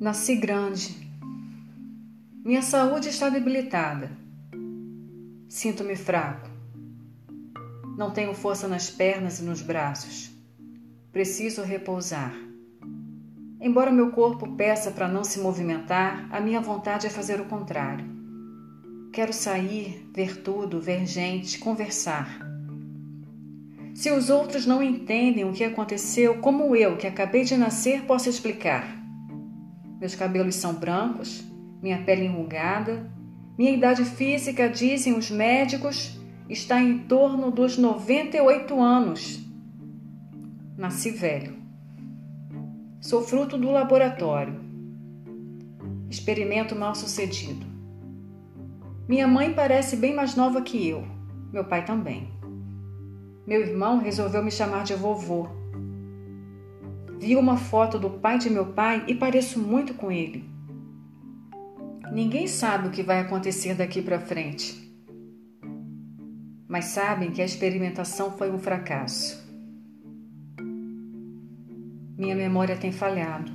Nasci 0.00 0.36
grande. 0.36 0.94
Minha 2.44 2.62
saúde 2.62 3.08
está 3.08 3.28
debilitada. 3.28 4.08
Sinto-me 5.48 5.96
fraco. 5.96 6.48
Não 7.96 8.12
tenho 8.12 8.32
força 8.32 8.68
nas 8.68 8.88
pernas 8.88 9.40
e 9.40 9.42
nos 9.42 9.60
braços. 9.60 10.30
Preciso 11.10 11.62
repousar. 11.62 12.32
Embora 13.60 13.90
meu 13.90 14.12
corpo 14.12 14.54
peça 14.54 14.92
para 14.92 15.08
não 15.08 15.24
se 15.24 15.40
movimentar, 15.40 16.28
a 16.30 16.38
minha 16.40 16.60
vontade 16.60 17.08
é 17.08 17.10
fazer 17.10 17.40
o 17.40 17.46
contrário. 17.46 18.04
Quero 19.12 19.32
sair, 19.32 20.08
ver 20.14 20.42
tudo, 20.42 20.80
ver 20.80 21.06
gente, 21.06 21.58
conversar. 21.58 22.38
Se 23.96 24.12
os 24.12 24.30
outros 24.30 24.64
não 24.64 24.80
entendem 24.80 25.44
o 25.44 25.52
que 25.52 25.64
aconteceu, 25.64 26.38
como 26.38 26.76
eu, 26.76 26.96
que 26.96 27.06
acabei 27.08 27.42
de 27.42 27.56
nascer, 27.56 28.02
posso 28.02 28.28
explicar? 28.28 28.96
Meus 30.00 30.14
cabelos 30.14 30.54
são 30.54 30.74
brancos, 30.74 31.44
minha 31.82 32.02
pele 32.04 32.26
enrugada, 32.26 33.10
minha 33.58 33.72
idade 33.72 34.04
física, 34.04 34.68
dizem 34.68 35.16
os 35.16 35.30
médicos, 35.30 36.18
está 36.48 36.80
em 36.80 36.98
torno 37.00 37.50
dos 37.50 37.76
98 37.76 38.80
anos. 38.80 39.44
Nasci 40.76 41.10
velho. 41.10 41.56
Sou 43.00 43.22
fruto 43.22 43.58
do 43.58 43.70
laboratório. 43.70 44.60
Experimento 46.08 46.76
mal 46.76 46.94
sucedido. 46.94 47.66
Minha 49.08 49.26
mãe 49.26 49.52
parece 49.52 49.96
bem 49.96 50.14
mais 50.14 50.36
nova 50.36 50.62
que 50.62 50.88
eu, 50.88 51.04
meu 51.52 51.64
pai 51.64 51.84
também. 51.84 52.30
Meu 53.46 53.62
irmão 53.62 53.98
resolveu 53.98 54.42
me 54.42 54.50
chamar 54.50 54.84
de 54.84 54.94
vovô 54.94 55.48
Vi 57.18 57.34
uma 57.34 57.56
foto 57.56 57.98
do 57.98 58.10
pai 58.10 58.38
de 58.38 58.48
meu 58.48 58.66
pai 58.66 59.04
e 59.08 59.14
pareço 59.14 59.58
muito 59.58 59.92
com 59.92 60.10
ele. 60.12 60.48
Ninguém 62.12 62.46
sabe 62.46 62.86
o 62.86 62.90
que 62.92 63.02
vai 63.02 63.18
acontecer 63.18 63.74
daqui 63.74 64.00
para 64.00 64.20
frente. 64.20 64.88
Mas 66.68 66.86
sabem 66.86 67.32
que 67.32 67.42
a 67.42 67.44
experimentação 67.44 68.30
foi 68.30 68.52
um 68.52 68.58
fracasso. 68.58 69.44
Minha 72.16 72.36
memória 72.36 72.76
tem 72.76 72.92
falhado. 72.92 73.50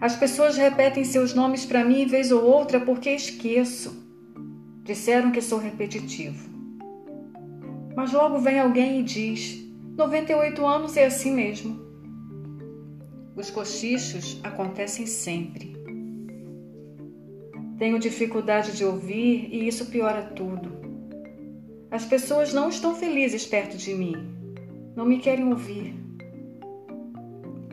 As 0.00 0.16
pessoas 0.16 0.56
repetem 0.56 1.04
seus 1.04 1.34
nomes 1.34 1.64
para 1.64 1.84
mim 1.84 2.04
vez 2.04 2.32
ou 2.32 2.42
outra 2.42 2.80
porque 2.80 3.10
esqueço. 3.10 4.04
Disseram 4.82 5.30
que 5.30 5.40
sou 5.40 5.60
repetitivo. 5.60 6.50
Mas 7.94 8.12
logo 8.12 8.40
vem 8.40 8.58
alguém 8.58 9.00
e 9.00 9.04
diz: 9.04 9.64
98 9.96 10.66
anos 10.66 10.96
é 10.96 11.06
assim 11.06 11.32
mesmo. 11.32 11.85
Os 13.36 13.50
cochichos 13.50 14.40
acontecem 14.42 15.04
sempre. 15.04 15.76
Tenho 17.78 17.98
dificuldade 17.98 18.74
de 18.74 18.82
ouvir 18.82 19.50
e 19.52 19.68
isso 19.68 19.90
piora 19.90 20.22
tudo. 20.22 20.72
As 21.90 22.06
pessoas 22.06 22.54
não 22.54 22.70
estão 22.70 22.94
felizes 22.94 23.44
perto 23.44 23.76
de 23.76 23.92
mim. 23.94 24.14
Não 24.96 25.04
me 25.04 25.18
querem 25.18 25.46
ouvir. 25.50 25.94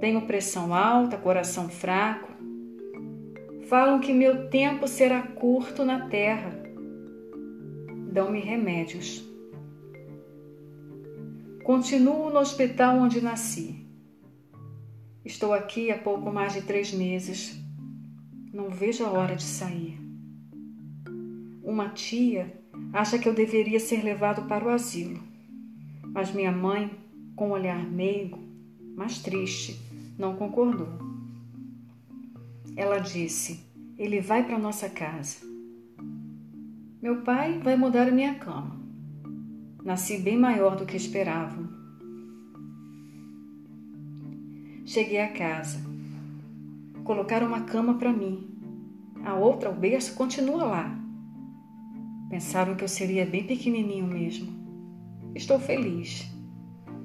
Tenho 0.00 0.22
pressão 0.22 0.74
alta, 0.74 1.16
coração 1.16 1.68
fraco. 1.68 2.32
Falam 3.68 4.00
que 4.00 4.12
meu 4.12 4.48
tempo 4.50 4.88
será 4.88 5.22
curto 5.22 5.84
na 5.84 6.08
terra. 6.08 6.50
Dão-me 8.10 8.40
remédios. 8.40 9.24
Continuo 11.62 12.28
no 12.30 12.40
hospital 12.40 12.98
onde 12.98 13.20
nasci. 13.20 13.83
Estou 15.24 15.54
aqui 15.54 15.90
há 15.90 15.96
pouco 15.96 16.30
mais 16.30 16.52
de 16.52 16.60
três 16.60 16.92
meses. 16.92 17.58
Não 18.52 18.68
vejo 18.68 19.06
a 19.06 19.10
hora 19.10 19.34
de 19.34 19.42
sair. 19.42 19.98
Uma 21.62 21.88
tia 21.88 22.52
acha 22.92 23.18
que 23.18 23.26
eu 23.26 23.32
deveria 23.32 23.80
ser 23.80 24.04
levado 24.04 24.46
para 24.46 24.66
o 24.66 24.68
asilo, 24.68 25.18
mas 26.12 26.30
minha 26.30 26.52
mãe, 26.52 26.90
com 27.34 27.48
um 27.48 27.52
olhar 27.52 27.82
meigo, 27.90 28.38
mas 28.94 29.18
triste, 29.18 29.80
não 30.18 30.36
concordou. 30.36 30.90
Ela 32.76 32.98
disse: 32.98 33.64
Ele 33.96 34.20
vai 34.20 34.44
para 34.44 34.58
nossa 34.58 34.90
casa. 34.90 35.38
Meu 37.00 37.22
pai 37.22 37.58
vai 37.60 37.76
mudar 37.76 38.08
a 38.08 38.12
minha 38.12 38.34
cama. 38.34 38.78
Nasci 39.82 40.18
bem 40.18 40.36
maior 40.36 40.76
do 40.76 40.84
que 40.84 40.98
esperavam 40.98 41.83
Cheguei 44.94 45.20
a 45.20 45.26
casa. 45.26 45.80
Colocaram 47.02 47.48
uma 47.48 47.62
cama 47.62 47.94
para 47.94 48.12
mim. 48.12 48.48
A 49.24 49.34
outra, 49.34 49.68
o 49.68 49.74
berço, 49.74 50.14
continua 50.14 50.62
lá. 50.62 50.98
Pensaram 52.30 52.76
que 52.76 52.84
eu 52.84 52.88
seria 52.88 53.26
bem 53.26 53.44
pequenininho 53.44 54.06
mesmo. 54.06 54.52
Estou 55.34 55.58
feliz, 55.58 56.30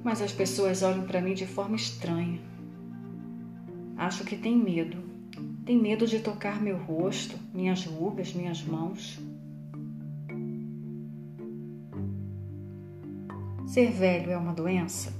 mas 0.04 0.22
as 0.22 0.30
pessoas 0.30 0.84
olham 0.84 1.04
para 1.04 1.20
mim 1.20 1.34
de 1.34 1.48
forma 1.48 1.74
estranha. 1.74 2.38
Acho 3.96 4.22
que 4.22 4.36
tem 4.36 4.56
medo. 4.56 4.98
Tem 5.66 5.76
medo 5.76 6.06
de 6.06 6.20
tocar 6.20 6.62
meu 6.62 6.78
rosto, 6.78 7.36
minhas 7.52 7.84
rugas, 7.84 8.32
minhas 8.32 8.62
mãos. 8.62 9.18
Ser 13.66 13.90
velho 13.90 14.30
é 14.30 14.38
uma 14.38 14.52
doença? 14.52 15.19